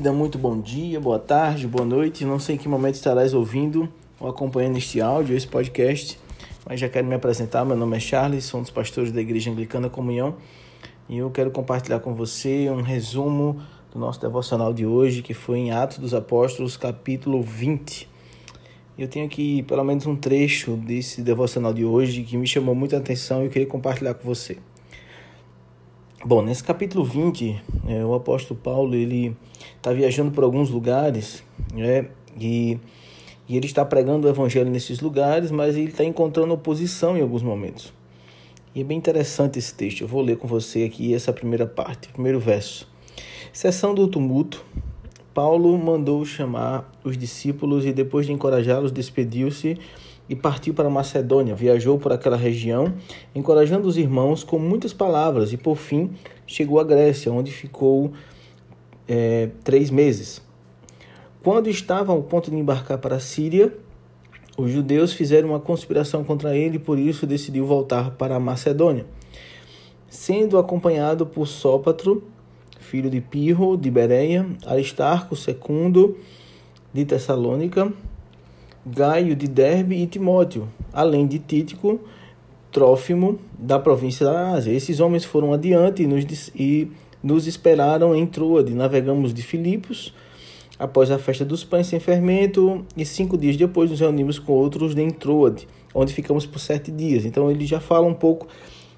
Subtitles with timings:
[0.00, 2.24] querida, muito bom dia, boa tarde, boa noite.
[2.24, 3.86] Não sei em que momento estarás ouvindo
[4.18, 6.18] ou acompanhando este áudio, esse podcast,
[6.66, 7.66] mas já quero me apresentar.
[7.66, 10.36] Meu nome é Charles, sou um dos pastores da Igreja Anglicana Comunhão
[11.06, 13.60] e eu quero compartilhar com você um resumo
[13.92, 18.08] do nosso devocional de hoje, que foi em Atos dos Apóstolos, capítulo 20.
[18.96, 22.96] Eu tenho aqui pelo menos um trecho desse devocional de hoje que me chamou muita
[22.96, 24.56] atenção e eu queria compartilhar com você.
[26.22, 29.34] Bom, nesse capítulo 20, é, o apóstolo Paulo ele
[29.74, 31.42] está viajando por alguns lugares
[31.72, 32.78] né, e,
[33.48, 37.42] e ele está pregando o evangelho nesses lugares, mas ele está encontrando oposição em alguns
[37.42, 37.90] momentos.
[38.74, 40.02] E é bem interessante esse texto.
[40.02, 42.86] Eu vou ler com você aqui essa primeira parte, primeiro verso.
[43.50, 44.62] Sessão do tumulto.
[45.32, 49.78] Paulo mandou chamar os discípulos e depois de encorajá-los despediu-se
[50.30, 51.56] e partiu para Macedônia.
[51.56, 52.94] Viajou por aquela região,
[53.34, 56.12] encorajando os irmãos com muitas palavras, e por fim
[56.46, 58.12] chegou à Grécia, onde ficou
[59.08, 60.40] é, três meses.
[61.42, 63.74] Quando estava ao ponto de embarcar para a Síria,
[64.56, 69.06] os judeus fizeram uma conspiração contra ele e por isso decidiu voltar para a Macedônia.
[70.08, 72.22] Sendo acompanhado por Sópatro,
[72.78, 76.18] filho de Pirro, de Bereia, Aristarco, Secundo,
[76.92, 77.92] de Tessalônica,
[78.86, 82.00] Gaio de Derbe e Timóteo, além de Títico,
[82.72, 84.72] Trófimo, da província da Ásia.
[84.72, 86.90] Esses homens foram adiante e nos, e
[87.22, 88.72] nos esperaram em Troade.
[88.72, 90.14] Navegamos de Filipos
[90.78, 94.96] após a festa dos pães sem fermento e cinco dias depois nos reunimos com outros
[94.96, 97.24] em Troade, onde ficamos por sete dias.
[97.24, 98.46] Então ele já fala um pouco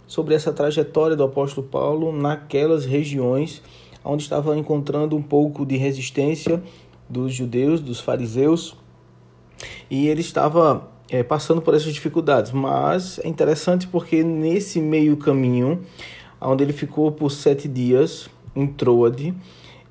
[0.06, 3.62] sobre essa trajetória do apóstolo Paulo naquelas regiões
[4.04, 6.62] onde estava encontrando um pouco de resistência
[7.08, 8.76] dos judeus, dos fariseus,
[9.90, 12.52] e ele estava é, passando por essas dificuldades.
[12.52, 15.80] Mas é interessante porque nesse meio caminho,
[16.40, 19.34] onde ele ficou por sete dias em Troade,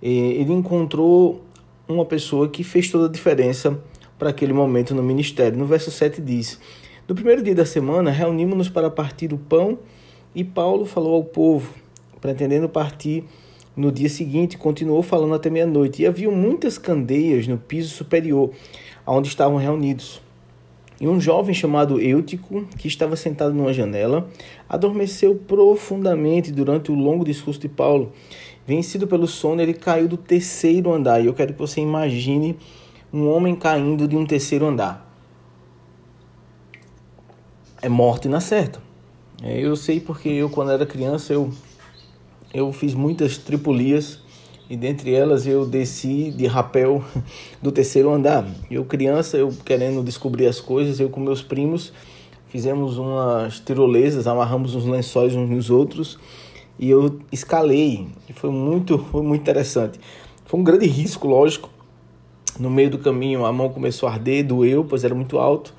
[0.02, 1.42] é, ele encontrou
[1.88, 3.80] uma pessoa que fez toda a diferença
[4.18, 5.58] para aquele momento no ministério.
[5.58, 6.59] No verso 7 diz:
[7.08, 9.80] No primeiro dia da semana, reunimos-nos para partir o pão,
[10.34, 11.74] e Paulo falou ao povo,
[12.20, 13.26] pretendendo partir
[13.76, 16.03] no dia seguinte, continuou falando até meia-noite.
[16.03, 18.52] E havia muitas candeias no piso superior
[19.06, 20.22] onde estavam reunidos.
[21.00, 24.30] E um jovem chamado Eutico, que estava sentado numa janela,
[24.70, 28.12] adormeceu profundamente durante o longo discurso de Paulo.
[28.68, 31.20] Vencido pelo sono, ele caiu do terceiro andar.
[31.20, 32.56] E eu quero que você imagine
[33.12, 35.12] um homem caindo de um terceiro andar.
[37.82, 38.80] É morto e na certa.
[39.42, 41.50] É, eu sei porque eu, quando era criança, eu,
[42.54, 44.20] eu fiz muitas tripulias
[44.72, 47.04] e dentre elas eu desci de rapel
[47.62, 48.48] do terceiro andar.
[48.72, 51.92] Eu criança, eu querendo descobrir as coisas, eu com meus primos
[52.48, 56.18] fizemos umas tirolesas, amarramos uns lençóis uns nos outros
[56.80, 58.08] e eu escalei.
[58.36, 60.00] Foi muito, foi muito interessante.
[60.46, 61.70] Foi um grande risco, lógico.
[62.58, 65.74] No meio do caminho a mão começou a arder, doeu, pois era muito alto.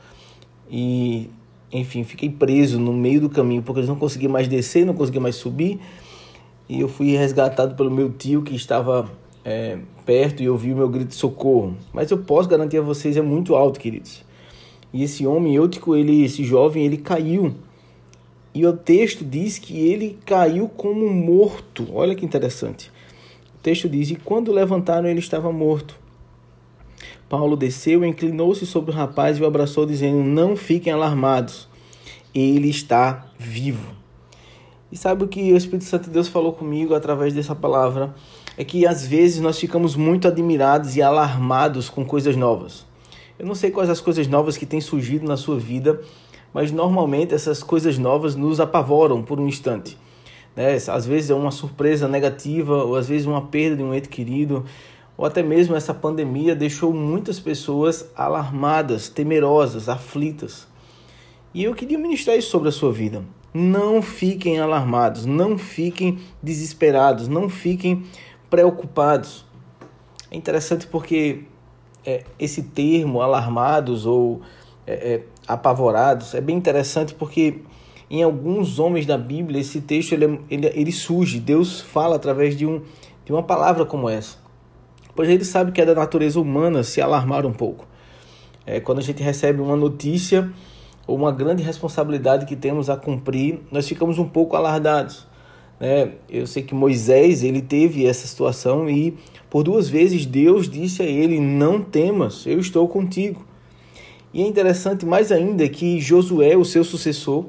[0.71, 1.31] E
[1.73, 5.23] enfim, fiquei preso no meio do caminho porque eu não conseguia mais descer, não conseguia
[5.23, 5.81] mais subir
[6.73, 9.13] e eu fui resgatado pelo meu tio que estava
[9.45, 11.77] é, perto e ouviu meu grito de socorro.
[11.93, 14.25] Mas eu posso garantir a vocês, é muito alto, queridos.
[14.91, 17.55] E esse homem eutico, ele, esse jovem, ele caiu.
[18.55, 21.87] E o texto diz que ele caiu como morto.
[21.93, 22.91] Olha que interessante.
[23.55, 25.95] O texto diz: E quando levantaram, ele estava morto.
[27.29, 31.69] Paulo desceu, inclinou-se sobre o rapaz e o abraçou, dizendo: Não fiquem alarmados,
[32.35, 34.02] ele está vivo.
[34.93, 38.15] E sabe o que o Espírito Santo de Deus falou comigo através dessa palavra?
[38.59, 42.85] É que às vezes nós ficamos muito admirados e alarmados com coisas novas.
[43.39, 45.99] Eu não sei quais as coisas novas que têm surgido na sua vida,
[46.53, 49.97] mas normalmente essas coisas novas nos apavoram por um instante.
[50.55, 50.75] Né?
[50.75, 54.63] Às vezes é uma surpresa negativa, ou às vezes uma perda de um ente querido,
[55.17, 60.67] ou até mesmo essa pandemia deixou muitas pessoas alarmadas, temerosas, aflitas.
[61.55, 63.25] E eu queria ministrar isso sobre a sua vida.
[63.55, 68.05] Não fiquem alarmados, não fiquem desesperados, não fiquem
[68.49, 69.45] preocupados.
[70.31, 71.45] É interessante porque
[72.05, 74.41] é, esse termo, alarmados ou
[74.87, 77.61] é, é, apavorados, é bem interessante porque
[78.11, 82.67] em alguns homens da Bíblia esse texto ele, ele, ele surge, Deus fala através de,
[82.67, 82.83] um,
[83.25, 84.37] de uma palavra como essa.
[85.15, 87.87] Pois ele sabe que é da natureza humana se alarmar um pouco.
[88.65, 90.53] É, quando a gente recebe uma notícia
[91.07, 95.27] ou uma grande responsabilidade que temos a cumprir, nós ficamos um pouco alardados.
[95.81, 96.13] Né?
[96.31, 99.19] Eu sei que Moisés ele teve essa situação e
[99.51, 103.45] por duas vezes Deus disse a ele: Não temas, eu estou contigo.
[104.33, 107.47] E é interessante mais ainda que Josué, o seu sucessor,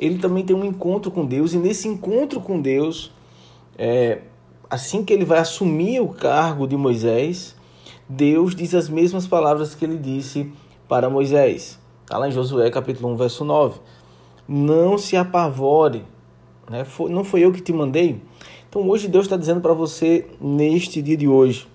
[0.00, 3.12] ele também tem um encontro com Deus e nesse encontro com Deus,
[3.78, 4.22] é,
[4.68, 7.54] assim que ele vai assumir o cargo de Moisés,
[8.08, 10.50] Deus diz as mesmas palavras que ele disse
[10.88, 11.78] para Moisés.
[12.06, 13.80] Está lá em Josué capítulo 1, verso 9.
[14.46, 16.04] Não se apavore,
[16.70, 16.86] né?
[17.10, 18.22] não foi eu que te mandei.
[18.68, 21.66] Então hoje Deus está dizendo para você, neste dia de hoje,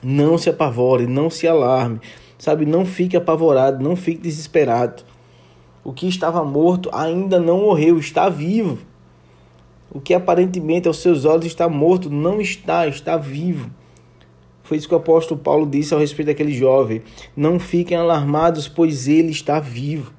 [0.00, 2.00] não se apavore, não se alarme,
[2.38, 2.64] sabe?
[2.64, 5.02] Não fique apavorado, não fique desesperado.
[5.82, 8.78] O que estava morto ainda não morreu, está vivo.
[9.90, 13.68] O que aparentemente aos seus olhos está morto, não está, está vivo.
[14.68, 17.00] Foi isso que o apóstolo Paulo disse ao respeito daquele jovem.
[17.34, 20.12] Não fiquem alarmados, pois ele está vivo.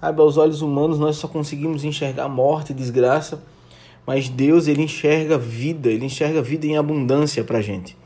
[0.00, 3.44] Sabe, aos olhos humanos nós só conseguimos enxergar morte e desgraça,
[4.04, 7.96] mas Deus ele enxerga vida, ele enxerga vida em abundância para gente.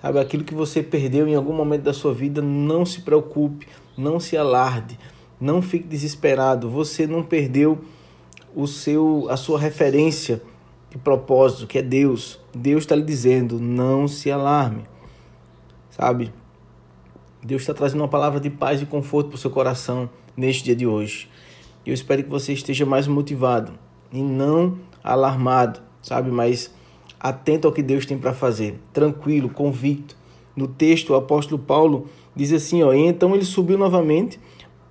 [0.00, 4.18] Sabe, aquilo que você perdeu em algum momento da sua vida, não se preocupe, não
[4.18, 4.98] se alarde,
[5.38, 6.70] não fique desesperado.
[6.70, 7.78] Você não perdeu
[8.56, 10.40] o seu, a sua referência
[10.92, 12.38] de propósito, que é Deus.
[12.54, 14.82] Deus está lhe dizendo: não se alarme.
[15.90, 16.32] Sabe?
[17.42, 20.76] Deus está trazendo uma palavra de paz e conforto para o seu coração neste dia
[20.76, 21.28] de hoje.
[21.84, 23.72] Eu espero que você esteja mais motivado
[24.12, 26.30] e não alarmado, sabe?
[26.30, 26.72] Mas
[27.18, 30.14] atento ao que Deus tem para fazer, tranquilo, convicto.
[30.54, 32.06] No texto, o apóstolo Paulo
[32.36, 34.38] diz assim: ó, então ele subiu novamente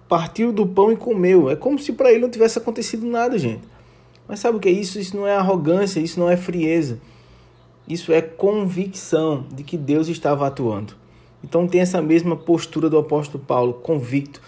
[0.10, 1.50] partiu do pão e comeu.
[1.50, 3.62] É como se para ele não tivesse acontecido nada, gente.
[4.28, 5.00] Mas sabe o que é isso?
[5.00, 7.00] Isso não é arrogância, isso não é frieza.
[7.88, 10.94] Isso é convicção de que Deus estava atuando.
[11.44, 14.42] Então tem essa mesma postura do apóstolo Paulo, convicto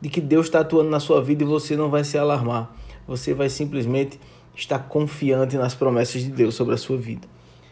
[0.00, 2.74] de que Deus está atuando na sua vida e você não vai se alarmar.
[3.06, 4.18] Você vai simplesmente
[4.54, 7.26] estar confiante nas promessas de Deus sobre a sua vida.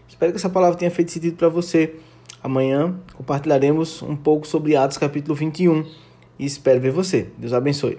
[0.08, 1.96] Espero que essa palavra tenha feito sentido para você.
[2.42, 5.84] Amanhã compartilharemos um pouco sobre Atos capítulo 21
[6.38, 7.28] e espero ver você.
[7.36, 7.98] Deus abençoe.